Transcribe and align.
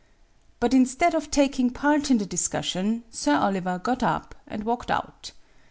But 0.59 0.73
instead 0.73 1.13
of 1.13 1.29
taking 1.29 1.69
part 1.69 2.09
in 2.09 2.17
the 2.17 2.25
dis 2.25 2.47
cussion 2.47 3.03
Sir 3.11 3.35
Oliver 3.35 3.77
got 3.77 4.01
up 4.01 4.33
and 4.47 4.63
walked 4.63 4.89
out. 4.89 5.31